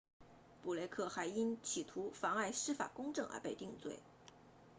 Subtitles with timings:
[0.63, 3.99] 布雷克 blake 还因企图妨碍司法公正而被定罪